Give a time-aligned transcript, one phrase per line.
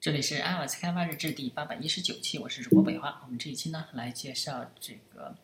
[0.00, 3.20] 这里是 iOS 开发日志第八百一十九期，我是主播北华。
[3.22, 5.36] 我们这一期呢来介绍这个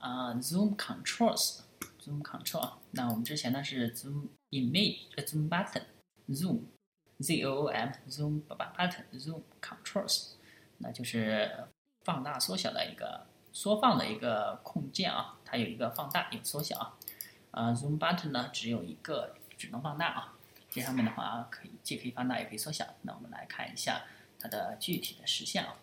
[0.00, 2.72] 啊 Zoom Controls，Zoom Control。
[2.90, 10.30] 那我们之前呢是 Zoom Image，Zoom Button，Zoom，Z O O M，Zoom Button，Zoom Controls，
[10.78, 11.68] 那就是
[12.04, 16.98] 放大缩小的一个缩放的一个控件啊，它有一个放大有缩小啊。
[17.52, 20.34] 啊 Zoom Button 呢只有一个，只能放大啊。
[20.70, 22.86] 这上面的话可以既可以放大也可以缩小。
[23.02, 24.04] 那我们来看一下
[24.38, 25.76] 它的具体的实现啊。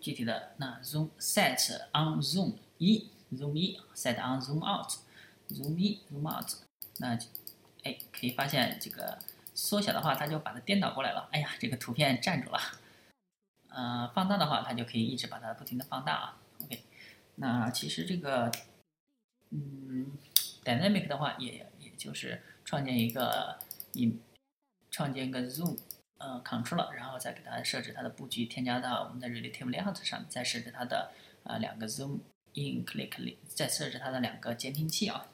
[0.00, 4.90] 具体的那 zoom set on zoom 一 zoom 一 set on zoom out
[5.50, 6.50] zoom 一 zoom out
[6.96, 7.18] 那
[7.84, 9.18] 哎可以发现这个
[9.54, 11.28] 缩小的话它就把它颠倒过来了。
[11.32, 12.58] 哎呀这个图片站住了。
[13.68, 16.38] 呃放大的话它就可以一直把它不停的放大啊。
[16.64, 16.82] OK
[17.36, 18.50] 那其实这个
[19.50, 20.12] 嗯
[20.64, 21.70] dynamic 的话也
[22.00, 22.42] 就是。
[22.62, 23.58] 创建一个
[23.94, 24.16] 以
[24.92, 25.76] 创建一个 Zoom
[26.18, 31.10] 呃 Controller，然后再给它设置它的布局，添加到我们的 Relative Layout 上面，再设置它的
[31.42, 32.20] 呃两个 Zoom
[32.52, 35.32] In Click，再设置它的两个监听器啊。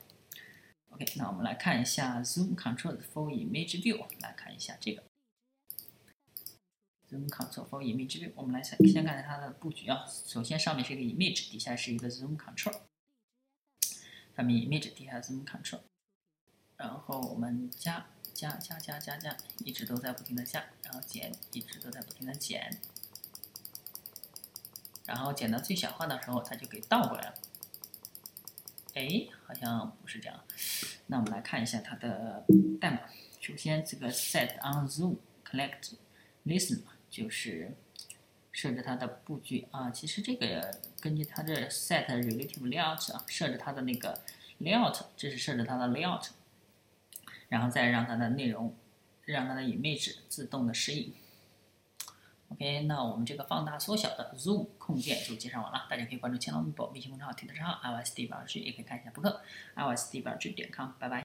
[0.91, 5.03] OK，那我们来看一下 Zoom Control for Image View，来看一下这个
[7.11, 8.33] Zoom Control for Image View。
[8.34, 12.80] 我们来先先看它的布局啊，首先上面是一个 Image，底下是一个 Zoom Control，
[14.34, 15.80] 上面 Image，底下 Zoom Control。
[16.77, 22.78] 然后我们加加加加加加，一直都在不停的加，然后减，一直都在不停的减，
[25.06, 27.34] 然后减到最小化的时候，它就给倒过来了。
[28.94, 30.44] 哎，好像不是这样。
[31.06, 32.44] 那我们来看一下它的
[32.80, 33.00] 代码。
[33.40, 35.16] 首先，这个 set on zoom
[35.48, 35.92] collect
[36.44, 37.74] listen 就是
[38.52, 39.90] 设置它的布局啊。
[39.90, 44.20] 其实这个根据它的 set relative layout 啊，设置它的那个
[44.61, 46.28] layout，这是设置它的 layout。
[47.48, 48.75] 然后再让它的内容，
[49.25, 51.12] 让它的 image 自动的适应。
[52.48, 55.86] OK，那我们这个放大缩小的 Zoom 控件就介绍完了。
[55.91, 59.40] 大家可以关注千浪微博微信公众号、Twitter 账号 iOS 第八句，也可以看一下博客
[59.74, 60.90] iOS 第八句点 com。
[60.98, 61.14] 拜拜。